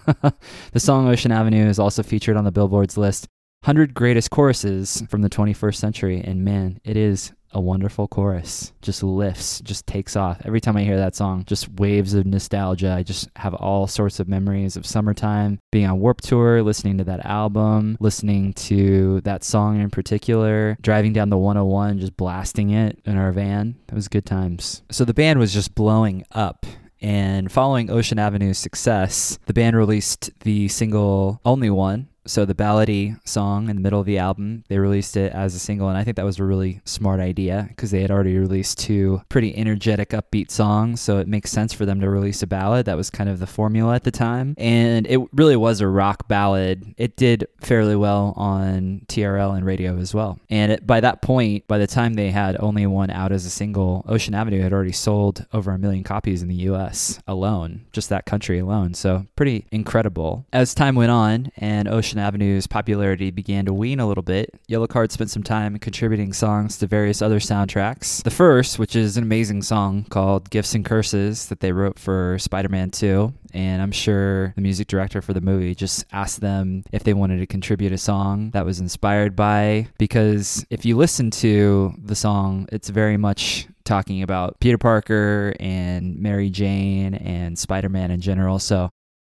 [0.72, 3.28] the song Ocean Avenue is also featured on the Billboard's list
[3.64, 8.74] 100 Greatest Choruses from the 21st Century, and man, it is a wonderful chorus.
[8.82, 10.42] Just lifts, just takes off.
[10.46, 12.94] Every time I hear that song, just waves of nostalgia.
[12.94, 17.04] I just have all sorts of memories of summertime, being on Warped Tour, listening to
[17.06, 23.00] that album, listening to that song in particular, driving down the 101, just blasting it
[23.06, 23.76] in our van.
[23.88, 24.84] That was good times.
[24.92, 26.66] So the band was just blowing up.
[27.02, 33.18] And following Ocean Avenue's success, the band released the single Only One so the ballady
[33.28, 36.04] song in the middle of the album they released it as a single and i
[36.04, 40.10] think that was a really smart idea because they had already released two pretty energetic
[40.10, 42.86] upbeat songs so it makes sense for them to release a ballad.
[42.86, 44.56] That was kind of the formula at the time.
[44.58, 46.96] And it really was a rock ballad.
[46.98, 50.40] It did fairly well on trl and radio as well.
[50.50, 53.50] And it, by that point by the time they had only one out as a
[53.50, 58.10] single ocean avenue had already sold over a million copies in the us alone just
[58.10, 58.94] that country alone.
[58.94, 60.46] So pretty incredible.
[60.54, 64.54] As time went on and ocean Ocean Avenue's popularity began to wane a little bit,
[64.70, 68.22] Yellowcard spent some time contributing songs to various other soundtracks.
[68.22, 72.38] The first, which is an amazing song called Gifts and Curses that they wrote for
[72.38, 76.84] Spider Man 2, and I'm sure the music director for the movie just asked them
[76.92, 81.32] if they wanted to contribute a song that was inspired by, because if you listen
[81.32, 87.90] to the song, it's very much talking about Peter Parker and Mary Jane and Spider
[87.90, 88.60] Man in general.
[88.60, 88.92] So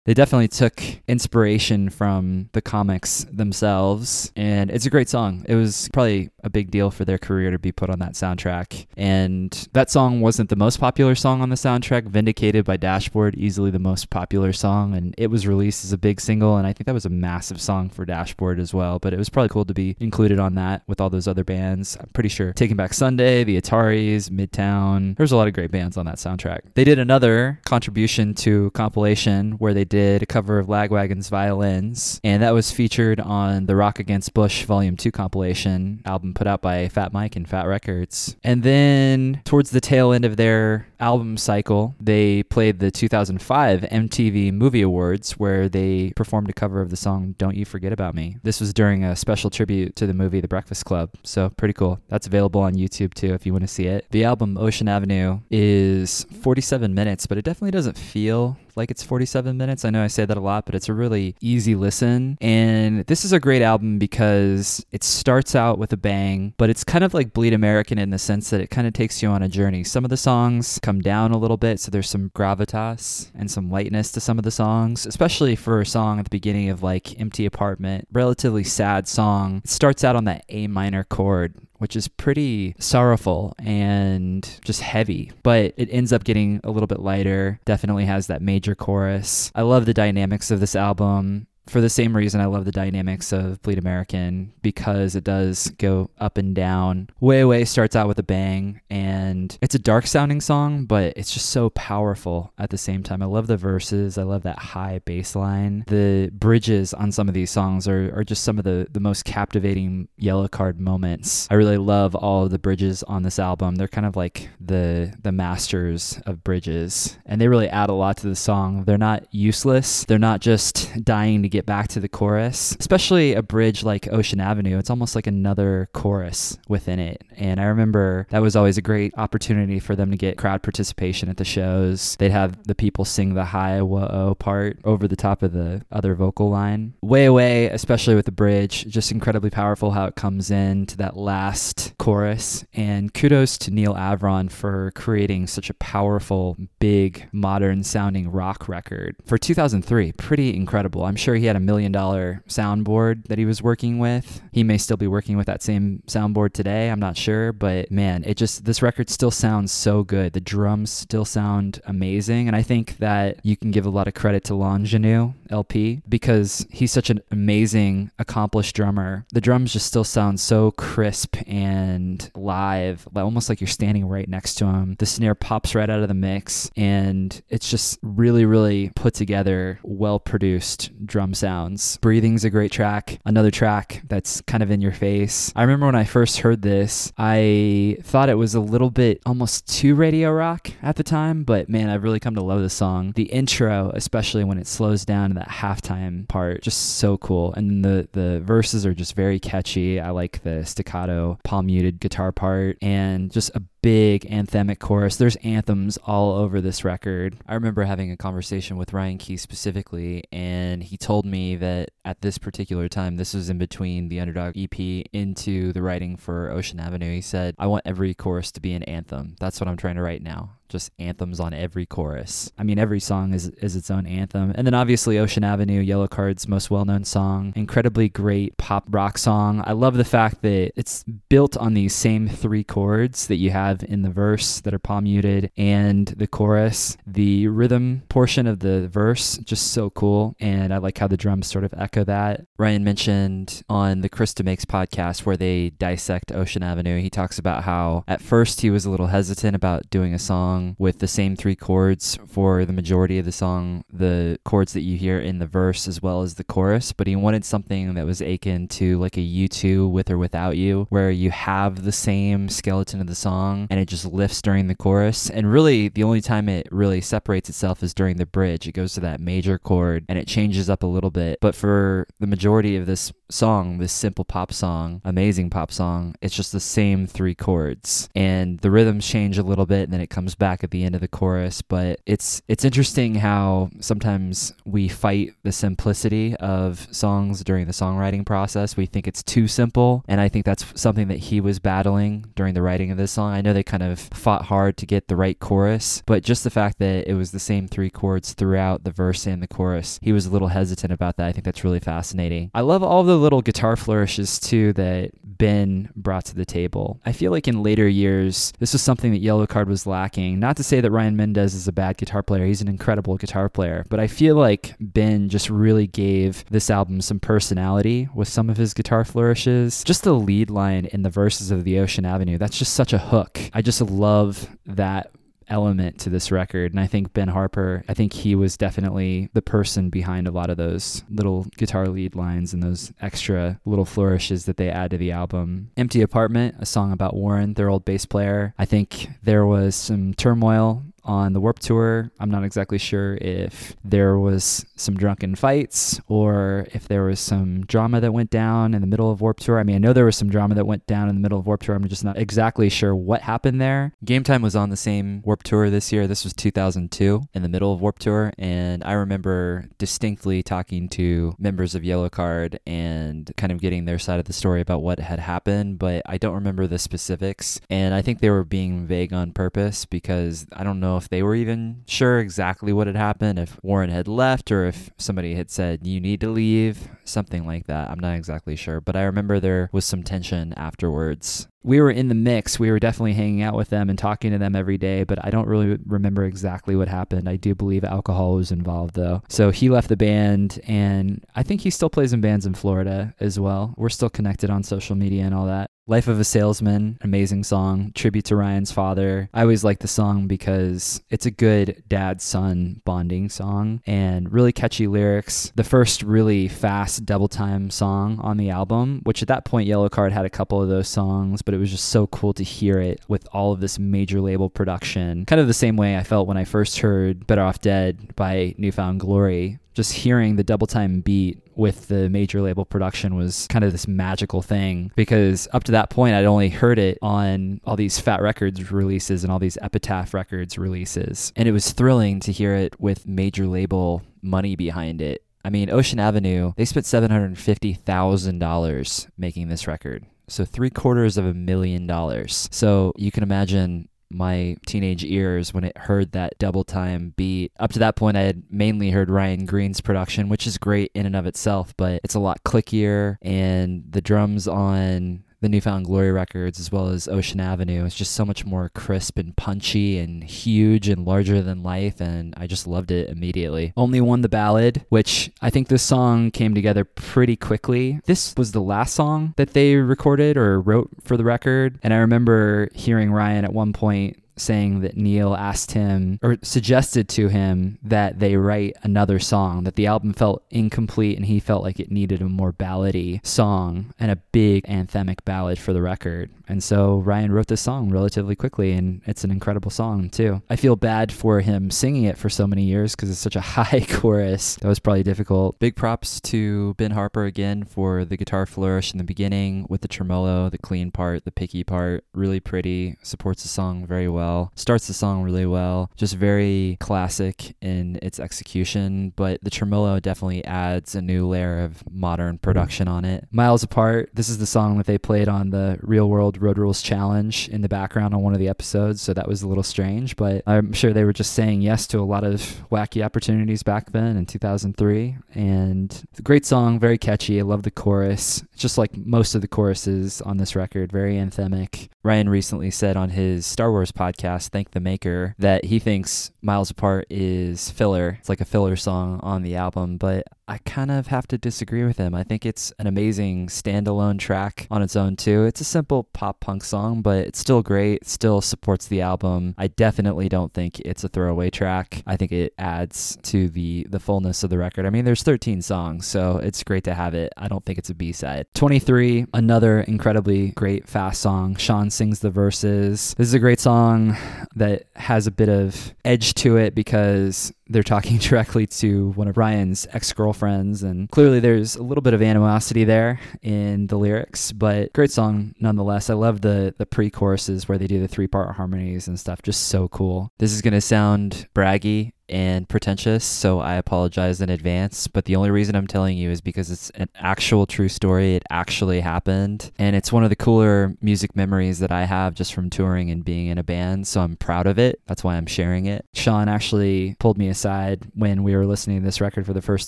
[0.05, 5.43] They definitely took inspiration from the comics themselves, and it's a great song.
[5.49, 8.85] It was probably a big deal for their career to be put on that soundtrack.
[8.95, 13.71] And that song wasn't the most popular song on the soundtrack, Vindicated by Dashboard, easily
[13.71, 16.85] the most popular song, and it was released as a big single, and I think
[16.85, 19.73] that was a massive song for Dashboard as well, but it was probably cool to
[19.73, 21.97] be included on that with all those other bands.
[21.99, 25.97] I'm pretty sure Taking Back Sunday, the Ataris, Midtown, there's a lot of great bands
[25.97, 26.59] on that soundtrack.
[26.75, 32.43] They did another contribution to compilation where they did a cover of Lagwagon's Violins, and
[32.43, 36.87] that was featured on the Rock Against Bush Volume 2 compilation album put out by
[36.87, 38.35] Fat Mike and Fat Records.
[38.43, 44.51] And then towards the tail end of their album cycle, they played the 2005 MTV
[44.53, 48.37] Movie Awards where they performed a cover of the song Don't You Forget About Me.
[48.43, 51.09] This was during a special tribute to the movie The Breakfast Club.
[51.23, 51.99] So pretty cool.
[52.07, 54.05] That's available on YouTube too if you want to see it.
[54.11, 59.57] The album Ocean Avenue is 47 minutes, but it definitely doesn't feel like it's 47
[59.57, 59.84] minutes.
[59.85, 62.37] I know I say that a lot, but it's a really easy listen.
[62.41, 66.83] And this is a great album because it starts out with a bang, but it's
[66.83, 69.41] kind of like Bleed American in the sense that it kind of takes you on
[69.41, 69.83] a journey.
[69.83, 73.69] Some of the songs come down a little bit, so there's some gravitas and some
[73.69, 77.19] lightness to some of the songs, especially for a song at the beginning of like
[77.19, 79.61] Empty Apartment, relatively sad song.
[79.63, 85.31] It starts out on that A minor chord which is pretty sorrowful and just heavy,
[85.43, 87.59] but it ends up getting a little bit lighter.
[87.63, 89.51] Definitely has that major chorus.
[89.53, 93.31] I love the dynamics of this album for the same reason I love the dynamics
[93.31, 97.09] of Bleed American because it does go up and down.
[97.19, 101.33] Way Away starts out with a bang and it's a dark sounding song, but it's
[101.33, 103.21] just so powerful at the same time.
[103.21, 105.83] I love the verses, I love that high bass line.
[105.87, 109.25] The bridges on some of these songs are, are just some of the, the most
[109.25, 111.47] captivating Yellowcard moments.
[111.49, 113.75] I really love all of the bridges on this album.
[113.75, 118.17] They're kind of like the the masters of bridges and they really add a lot
[118.17, 118.83] to the song.
[118.83, 120.05] They're not useless.
[120.05, 124.39] They're not just dying to get back to the chorus, especially a bridge like Ocean
[124.39, 124.77] Avenue.
[124.77, 127.23] It's almost like another chorus within it.
[127.37, 131.29] And I remember that was always a great opportunity for them to get crowd participation
[131.29, 132.15] at the shows.
[132.17, 136.15] They'd have the people sing the high whoa part over the top of the other
[136.15, 136.93] vocal line.
[137.01, 141.17] Way Away, especially with the bridge, just incredibly powerful how it comes in to that
[141.17, 142.65] last chorus.
[142.73, 149.15] And kudos to Neal Avron for creating such a powerful, big, modern sounding rock record.
[149.25, 151.05] For 2003, pretty incredible.
[151.05, 154.41] I'm sure he he had a million dollar soundboard that he was working with.
[154.51, 156.89] He may still be working with that same soundboard today.
[156.89, 160.33] I'm not sure, but man, it just, this record still sounds so good.
[160.33, 162.47] The drums still sound amazing.
[162.47, 166.65] And I think that you can give a lot of credit to Longineu LP because
[166.71, 169.27] he's such an amazing, accomplished drummer.
[169.31, 174.55] The drums just still sound so crisp and live, almost like you're standing right next
[174.55, 174.95] to him.
[174.97, 179.79] The snare pops right out of the mix, and it's just really, really put together,
[179.83, 181.97] well produced drum sounds.
[181.97, 185.51] Breathing's a great track, another track that's kind of in your face.
[185.55, 189.67] I remember when I first heard this, I thought it was a little bit almost
[189.67, 193.11] too radio rock at the time, but man, I've really come to love this song.
[193.15, 197.53] The intro, especially when it slows down to that halftime part, just so cool.
[197.53, 199.99] And the the verses are just very catchy.
[199.99, 205.15] I like the staccato, palm muted guitar part, and just a big anthemic chorus.
[205.15, 207.37] There's anthems all over this record.
[207.47, 212.19] I remember having a conversation with Ryan Key specifically, and he told me that at
[212.21, 216.79] this particular time, this was in between the Underdog EP into the writing for Ocean
[216.79, 217.13] Avenue.
[217.13, 219.35] He said, I want every chorus to be an anthem.
[219.39, 222.51] That's what I'm trying to write now just anthems on every chorus.
[222.57, 224.51] I mean, every song is, is its own anthem.
[224.55, 227.53] And then obviously Ocean Avenue, Yellowcard's most well known song.
[227.55, 229.63] Incredibly great pop rock song.
[229.65, 233.83] I love the fact that it's built on these same three chords that you have
[233.83, 236.97] in the verse that are palm muted and the chorus.
[237.05, 240.35] The rhythm portion of the verse, just so cool.
[240.39, 242.45] And I like how the drums sort of echo that.
[242.57, 247.63] Ryan mentioned on the Krista Makes podcast where they dissect Ocean Avenue, he talks about
[247.63, 251.07] how at first he was a little hesitant about doing a song song with the
[251.07, 255.39] same three chords for the majority of the song, the chords that you hear in
[255.39, 258.97] the verse as well as the chorus, but he wanted something that was akin to
[258.99, 263.15] like a U2 with or without you, where you have the same skeleton of the
[263.15, 265.29] song and it just lifts during the chorus.
[265.29, 268.67] And really, the only time it really separates itself is during the bridge.
[268.67, 271.39] It goes to that major chord and it changes up a little bit.
[271.41, 276.15] But for the majority of this song, this simple pop song, amazing pop song.
[276.21, 280.01] It's just the same three chords, and the rhythms change a little bit, and then
[280.01, 281.61] it comes back at the end of the chorus.
[281.61, 288.25] But it's it's interesting how sometimes we fight the simplicity of songs during the songwriting
[288.25, 288.77] process.
[288.77, 292.53] We think it's too simple, and I think that's something that he was battling during
[292.53, 293.33] the writing of this song.
[293.33, 296.49] I know they kind of fought hard to get the right chorus, but just the
[296.49, 300.11] fact that it was the same three chords throughout the verse and the chorus, he
[300.11, 301.27] was a little hesitant about that.
[301.27, 302.51] I think that's really fascinating.
[302.53, 306.99] I love all the little guitar flourishes too that Ben brought to the table.
[307.05, 310.39] I feel like in later years, this was something that Yellowcard was lacking.
[310.39, 313.49] Not to say that Ryan Mendez is a bad guitar player, he's an incredible guitar
[313.49, 318.49] player, but I feel like Ben just really gave this album some personality with some
[318.49, 319.83] of his guitar flourishes.
[319.83, 322.97] Just the lead line in the verses of The Ocean Avenue, that's just such a
[322.97, 323.39] hook.
[323.53, 325.11] I just love that
[325.49, 326.71] element to this record.
[326.71, 330.49] And I think Ben Harper, I think he was definitely the person behind a lot
[330.49, 334.97] of those little guitar lead lines and those extra little flourishes that they add to
[334.97, 335.71] the album.
[335.77, 338.53] Empty Apartment, a song about Warren, their old bass player.
[338.57, 342.11] I think there was some turmoil on the Warp Tour.
[342.19, 347.65] I'm not exactly sure if there was some drunken fights or if there was some
[347.65, 349.59] drama that went down in the middle of Warp Tour.
[349.59, 351.45] I mean, I know there was some drama that went down in the middle of
[351.45, 351.75] Warp Tour.
[351.75, 353.93] I'm just not exactly sure what happened there.
[354.03, 356.07] Game Time was on the same Warp Tour this year.
[356.07, 358.33] This was 2002 in the middle of Warp Tour.
[358.37, 364.19] And I remember distinctly talking to members of Yellowcard and kind of getting their side
[364.19, 367.61] of the story about what had happened, but I don't remember the specifics.
[367.69, 371.23] And I think they were being vague on purpose because I don't know if they
[371.23, 375.49] were even sure exactly what had happened, if Warren had left or if somebody had
[375.49, 377.89] said, you need to leave, something like that.
[377.89, 382.09] I'm not exactly sure, but I remember there was some tension afterwards we were in
[382.09, 382.59] the mix.
[382.59, 385.31] We were definitely hanging out with them and talking to them every day, but I
[385.31, 387.27] don't really remember exactly what happened.
[387.27, 389.23] I do believe alcohol was involved though.
[389.29, 393.15] So he left the band and I think he still plays in bands in Florida
[393.19, 393.73] as well.
[393.77, 395.71] We're still connected on social media and all that.
[395.87, 399.29] Life of a Salesman, amazing song, tribute to Ryan's father.
[399.35, 404.51] I always like the song because it's a good dad son bonding song and really
[404.51, 405.51] catchy lyrics.
[405.53, 410.11] The first really fast double time song on the album, which at that point Yellowcard
[410.11, 413.01] had a couple of those songs, but it was just so cool to hear it
[413.07, 415.25] with all of this major label production.
[415.25, 418.55] Kind of the same way I felt when I first heard Better Off Dead by
[418.57, 423.45] New Found Glory just hearing the double time beat with the major label production was
[423.49, 427.61] kind of this magical thing because up to that point I'd only heard it on
[427.65, 431.31] all these Fat Records releases and all these Epitaph Records releases.
[431.35, 435.23] And it was thrilling to hear it with major label money behind it.
[435.45, 440.03] I mean, Ocean Avenue, they spent $750,000 making this record.
[440.27, 442.49] So three quarters of a million dollars.
[442.51, 447.51] So you can imagine my teenage ears when it heard that double time beat.
[447.59, 451.05] Up to that point, I had mainly heard Ryan Greene's production, which is great in
[451.05, 455.85] and of itself, but it's a lot clickier, and the drums on the New Found
[455.85, 457.85] Glory records as well as Ocean Avenue.
[457.85, 462.33] It's just so much more crisp and punchy and huge and larger than life, and
[462.35, 463.71] I just loved it immediately.
[463.77, 467.99] Only One the Ballad, which I think this song came together pretty quickly.
[468.05, 471.97] This was the last song that they recorded or wrote for the record, and I
[471.97, 477.77] remember hearing Ryan at one point saying that Neal asked him or suggested to him
[477.83, 481.91] that they write another song, that the album felt incomplete and he felt like it
[481.91, 486.29] needed a more ballady song and a big anthemic ballad for the record.
[486.47, 490.41] And so Ryan wrote this song relatively quickly and it's an incredible song too.
[490.49, 493.41] I feel bad for him singing it for so many years because it's such a
[493.55, 494.55] high chorus.
[494.55, 495.59] That was probably difficult.
[495.59, 499.87] Big props to Ben Harper again for the guitar flourish in the beginning with the
[499.87, 502.03] tremolo, the clean part, the picky part.
[502.13, 507.55] Really pretty, supports the song very well starts the song really well, just very classic
[507.61, 513.05] in its execution, but the tremolo definitely adds a new layer of modern production on
[513.05, 513.27] it.
[513.31, 516.81] Miles Apart, this is the song that they played on the Real World Road Rules
[516.81, 520.15] Challenge in the background on one of the episodes, so that was a little strange,
[520.15, 523.91] but I'm sure they were just saying yes to a lot of wacky opportunities back
[523.91, 525.17] then in 2003.
[525.33, 527.39] And great song, very catchy.
[527.39, 531.89] I love the chorus, just like most of the choruses on this record, very anthemic.
[532.03, 536.69] Ryan recently said on his Star Wars podcast, Thank the Maker, that he thinks Miles
[536.69, 538.17] Apart is filler.
[538.19, 541.83] It's like a filler song on the album, but I kind of have to disagree
[541.83, 542.13] with him.
[542.13, 545.45] I think it's an amazing standalone track on its own, too.
[545.45, 548.03] It's a simple pop punk song, but it's still great.
[548.03, 549.55] It still supports the album.
[549.57, 552.03] I definitely don't think it's a throwaway track.
[552.05, 554.85] I think it adds to the, the fullness of the record.
[554.85, 557.33] I mean, there's 13 songs, so it's great to have it.
[557.37, 558.45] I don't think it's a B side.
[558.53, 561.55] 23, another incredibly great fast song.
[561.55, 563.15] Sean sings the verses.
[563.17, 564.15] This is a great song
[564.55, 569.37] that has a bit of edge to it because they're talking directly to one of
[569.37, 574.51] Ryan's ex girlfriends, and clearly there's a little bit of animosity there in the lyrics,
[574.51, 576.09] but great song nonetheless.
[576.09, 579.41] I love the the pre choruses where they do the three part harmonies and stuff,
[579.41, 580.31] just so cool.
[580.37, 585.07] This is gonna sound braggy and pretentious, so I apologize in advance.
[585.07, 588.35] But the only reason I'm telling you is because it's an actual true story.
[588.35, 589.71] It actually happened.
[589.77, 593.23] And it's one of the cooler music memories that I have just from touring and
[593.23, 594.07] being in a band.
[594.07, 595.01] So I'm proud of it.
[595.07, 596.05] That's why I'm sharing it.
[596.13, 599.87] Sean actually pulled me aside when we were listening to this record for the first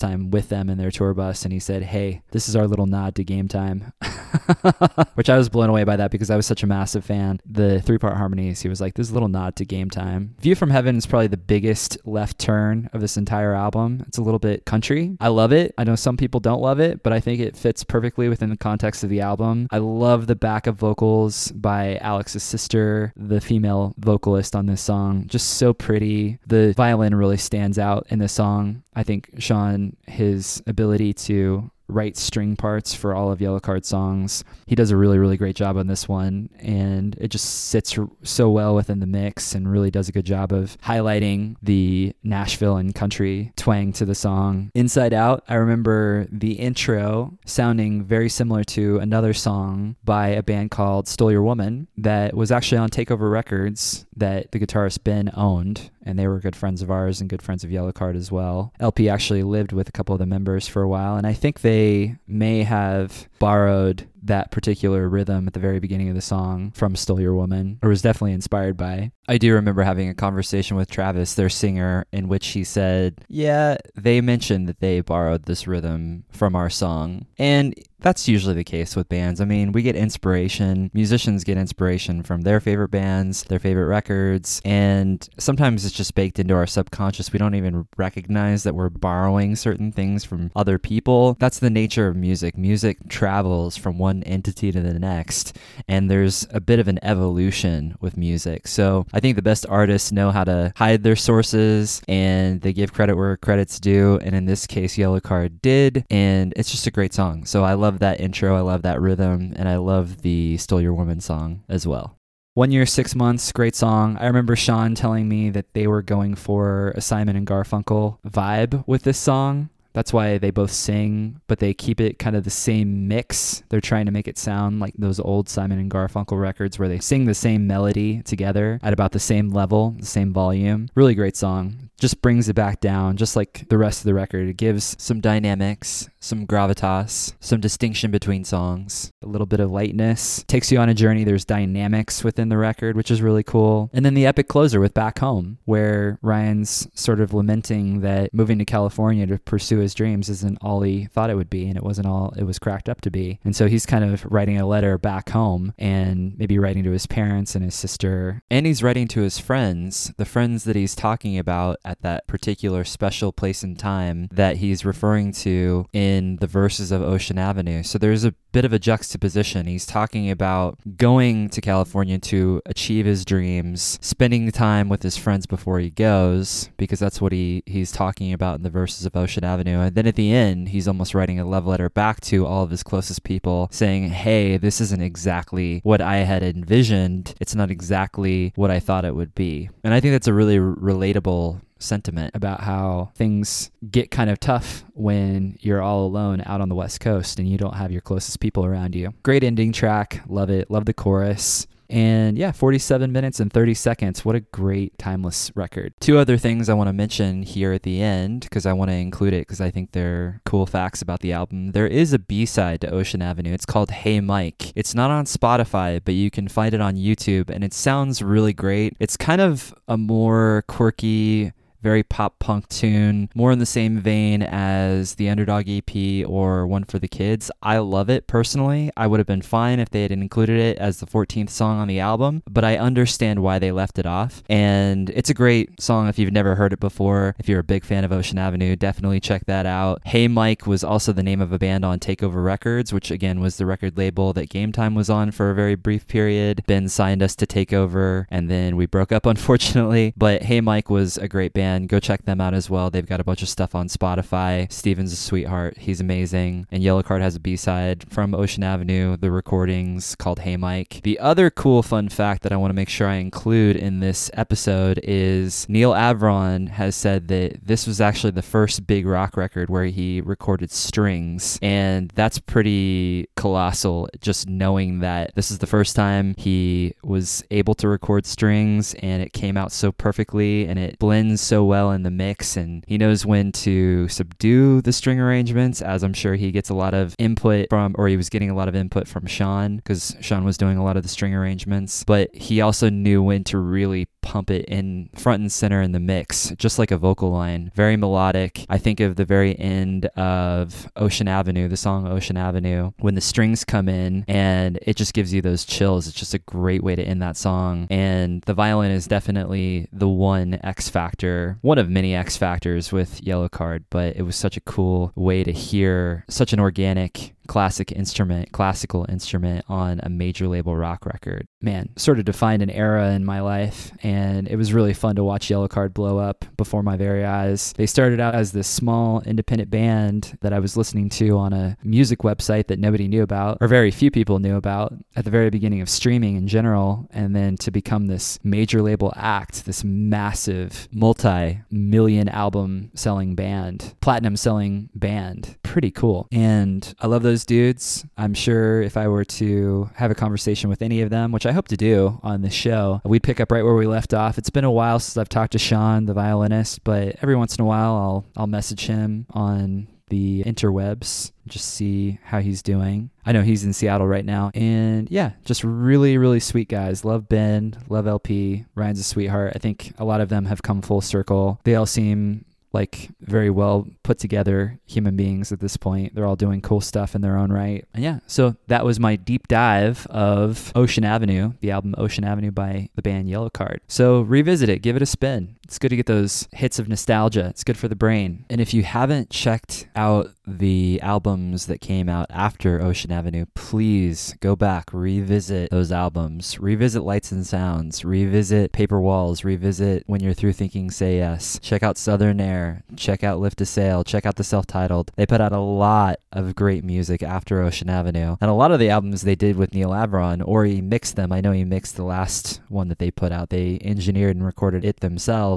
[0.00, 1.44] time with them in their tour bus.
[1.44, 3.92] And he said, Hey, this is our little nod to game time.
[5.14, 7.40] Which I was blown away by that because I was such a massive fan.
[7.46, 10.34] The three part harmonies, he was like, This is a little nod to game time.
[10.40, 14.04] View from Heaven is probably the biggest left left turn of this entire album.
[14.06, 15.16] It's a little bit country.
[15.18, 15.72] I love it.
[15.78, 18.56] I know some people don't love it, but I think it fits perfectly within the
[18.56, 19.66] context of the album.
[19.70, 25.24] I love the backup vocals by Alex's sister, the female vocalist on this song.
[25.26, 26.38] Just so pretty.
[26.46, 28.82] The violin really stands out in the song.
[28.94, 34.44] I think Sean, his ability to write string parts for all of Yellow Yellowcard songs.
[34.66, 38.50] He does a really, really great job on this one, and it just sits so
[38.50, 42.94] well within the mix and really does a good job of highlighting the Nashville and
[42.94, 44.70] country twang to the song.
[44.74, 50.70] Inside Out, I remember the intro sounding very similar to another song by a band
[50.70, 55.90] called Stole Your Woman that was actually on Takeover Records that the guitarist Ben owned
[56.08, 58.72] and they were good friends of ours and good friends of Yellowcard as well.
[58.80, 61.60] LP actually lived with a couple of the members for a while, and I think
[61.60, 66.96] they may have borrowed that particular rhythm at the very beginning of the song from
[66.96, 69.10] Stole Your Woman, or was definitely inspired by.
[69.28, 73.76] I do remember having a conversation with Travis, their singer, in which he said, Yeah,
[73.94, 77.26] they mentioned that they borrowed this rhythm from our song.
[77.38, 79.40] And that's usually the case with bands.
[79.40, 84.60] I mean, we get inspiration, musicians get inspiration from their favorite bands, their favorite records,
[84.64, 87.32] and sometimes it's just baked into our subconscious.
[87.32, 91.36] We don't even recognize that we're borrowing certain things from other people.
[91.40, 92.56] That's the nature of music.
[92.56, 95.56] Music travels from one entity to the next,
[95.86, 98.66] and there's a bit of an evolution with music.
[98.68, 102.92] So I think the best artists know how to hide their sources and they give
[102.92, 104.18] credit where credit's due.
[104.22, 107.44] And in this case, Yellowcard did, and it's just a great song.
[107.44, 108.56] So I love that intro.
[108.56, 109.52] I love that rhythm.
[109.56, 112.16] And I love the Stole Your Woman song as well.
[112.54, 114.16] One Year, Six Months, great song.
[114.18, 118.82] I remember Sean telling me that they were going for a Simon and Garfunkel vibe
[118.86, 119.68] with this song.
[119.92, 123.62] That's why they both sing, but they keep it kind of the same mix.
[123.68, 127.00] They're trying to make it sound like those old Simon and Garfunkel records where they
[127.00, 130.88] sing the same melody together at about the same level, the same volume.
[130.94, 131.90] Really great song.
[131.98, 134.48] Just brings it back down, just like the rest of the record.
[134.48, 140.44] It gives some dynamics, some gravitas, some distinction between songs, a little bit of lightness.
[140.46, 141.24] Takes you on a journey.
[141.24, 143.90] There's dynamics within the record, which is really cool.
[143.92, 148.58] And then the epic closer with Back Home, where Ryan's sort of lamenting that moving
[148.58, 151.82] to California to pursue his dreams isn't all he thought it would be, and it
[151.82, 153.38] wasn't all it was cracked up to be.
[153.44, 157.06] And so he's kind of writing a letter back home and maybe writing to his
[157.06, 158.42] parents and his sister.
[158.50, 162.84] And he's writing to his friends, the friends that he's talking about at that particular
[162.84, 167.82] special place and time that he's referring to in the verses of Ocean Avenue.
[167.82, 169.66] So there's a bit of a juxtaposition.
[169.66, 175.46] He's talking about going to California to achieve his dreams, spending time with his friends
[175.46, 179.44] before he goes, because that's what he, he's talking about in the verses of Ocean
[179.44, 179.67] Avenue.
[179.74, 182.70] And then at the end, he's almost writing a love letter back to all of
[182.70, 187.34] his closest people saying, Hey, this isn't exactly what I had envisioned.
[187.40, 189.70] It's not exactly what I thought it would be.
[189.84, 194.84] And I think that's a really relatable sentiment about how things get kind of tough
[194.94, 198.40] when you're all alone out on the West Coast and you don't have your closest
[198.40, 199.14] people around you.
[199.22, 200.22] Great ending track.
[200.28, 200.70] Love it.
[200.70, 201.66] Love the chorus.
[201.90, 204.24] And yeah, 47 minutes and 30 seconds.
[204.24, 205.94] What a great timeless record.
[206.00, 208.94] Two other things I want to mention here at the end because I want to
[208.94, 211.72] include it because I think they're cool facts about the album.
[211.72, 213.52] There is a B side to Ocean Avenue.
[213.52, 214.72] It's called Hey Mike.
[214.76, 218.52] It's not on Spotify, but you can find it on YouTube and it sounds really
[218.52, 218.96] great.
[219.00, 221.52] It's kind of a more quirky,
[221.82, 226.84] very pop punk tune, more in the same vein as the Underdog EP or One
[226.84, 227.50] for the Kids.
[227.62, 228.90] I love it personally.
[228.96, 231.88] I would have been fine if they had included it as the 14th song on
[231.88, 234.42] the album, but I understand why they left it off.
[234.48, 237.34] And it's a great song if you've never heard it before.
[237.38, 240.00] If you're a big fan of Ocean Avenue, definitely check that out.
[240.04, 243.56] Hey Mike was also the name of a band on Takeover Records, which again was
[243.56, 246.64] the record label that Game Time was on for a very brief period.
[246.66, 250.12] Ben signed us to Takeover, and then we broke up unfortunately.
[250.16, 251.88] But Hey Mike was a great band band.
[251.88, 252.90] Go check them out as well.
[252.90, 254.70] They've got a bunch of stuff on Spotify.
[254.72, 255.76] Steven's a sweetheart.
[255.78, 256.66] He's amazing.
[256.70, 261.00] And Yellowcard has a B side from Ocean Avenue, the recordings called Hey Mike.
[261.02, 264.30] The other cool fun fact that I want to make sure I include in this
[264.34, 269.68] episode is Neal Avron has said that this was actually the first big rock record
[269.68, 271.58] where he recorded strings.
[271.60, 277.74] And that's pretty colossal just knowing that this is the first time he was able
[277.74, 282.02] to record strings and it came out so perfectly and it blends so well in
[282.02, 286.50] the mix and he knows when to subdue the string arrangements as I'm sure he
[286.50, 289.26] gets a lot of input from or he was getting a lot of input from
[289.26, 292.04] Sean because Sean was doing a lot of the string arrangements.
[292.04, 296.00] But he also knew when to really pump it in front and center in the
[296.00, 297.70] mix just like a vocal line.
[297.74, 298.66] Very melodic.
[298.68, 303.20] I think of the very end of Ocean Avenue the song Ocean Avenue when the
[303.20, 306.06] strings come in and it just gives you those chills.
[306.06, 307.86] It's just a great way to end that song.
[307.90, 313.22] And the violin is definitely the one X factor one of many X factors with
[313.22, 318.52] Yellowcard, but it was such a cool way to hear such an organic classic instrument,
[318.52, 321.48] classical instrument on a major label rock record.
[321.60, 325.24] Man, sort of defined an era in my life, and it was really fun to
[325.24, 327.72] watch Yellowcard blow up before my very eyes.
[327.76, 331.76] They started out as this small independent band that I was listening to on a
[331.82, 335.50] music website that nobody knew about, or very few people knew about at the very
[335.50, 340.88] beginning of streaming in general, and then to become this major label act, this massive
[340.92, 345.56] multi million album selling band, platinum selling band.
[345.62, 346.28] Pretty cool.
[346.30, 348.04] And I love those those dudes.
[348.16, 351.52] I'm sure if I were to have a conversation with any of them, which I
[351.52, 354.38] hope to do on this show, we'd pick up right where we left off.
[354.38, 357.62] It's been a while since I've talked to Sean, the violinist, but every once in
[357.62, 363.10] a while I'll I'll message him on the interwebs, just see how he's doing.
[363.24, 364.50] I know he's in Seattle right now.
[364.54, 367.04] And yeah, just really, really sweet guys.
[367.04, 368.64] Love Ben, love LP.
[368.74, 369.52] Ryan's a sweetheart.
[369.54, 371.60] I think a lot of them have come full circle.
[371.64, 376.14] They all seem like very well put together human beings at this point.
[376.14, 377.86] They're all doing cool stuff in their own right.
[377.94, 382.50] And yeah, so that was my deep dive of Ocean Avenue, the album Ocean Avenue
[382.50, 383.78] by the band Yellowcard.
[383.88, 385.56] So revisit it, give it a spin.
[385.68, 387.44] It's good to get those hits of nostalgia.
[387.48, 388.46] It's good for the brain.
[388.48, 394.34] And if you haven't checked out the albums that came out after Ocean Avenue, please
[394.40, 400.32] go back, revisit those albums, revisit Lights and Sounds, revisit Paper Walls, revisit When You're
[400.32, 401.58] Through Thinking Say Yes.
[401.60, 405.12] Check out Southern Air, check out Lift a Sail, check out the self titled.
[405.16, 408.36] They put out a lot of great music after Ocean Avenue.
[408.40, 411.30] And a lot of the albums they did with Neal Avron, or he mixed them.
[411.30, 413.50] I know he mixed the last one that they put out.
[413.50, 415.00] They engineered and recorded it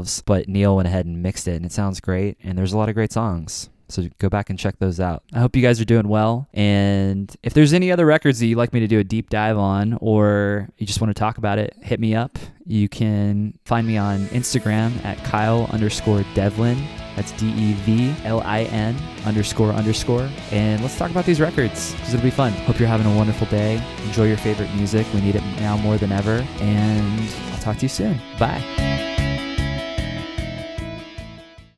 [0.01, 2.37] themselves, but Neal went ahead and mixed it, and it sounds great.
[2.43, 3.69] And there's a lot of great songs.
[3.89, 5.21] So go back and check those out.
[5.33, 6.47] I hope you guys are doing well.
[6.53, 9.57] And if there's any other records that you'd like me to do a deep dive
[9.57, 12.39] on or you just want to talk about it, hit me up.
[12.65, 16.81] You can find me on Instagram at Kyle underscore Devlin.
[17.17, 18.95] That's D E V L I N
[19.25, 20.29] underscore underscore.
[20.51, 22.53] And let's talk about these records because it'll be fun.
[22.53, 23.83] Hope you're having a wonderful day.
[24.05, 25.05] Enjoy your favorite music.
[25.13, 26.47] We need it now more than ever.
[26.61, 28.21] And I'll talk to you soon.
[28.39, 29.20] Bye.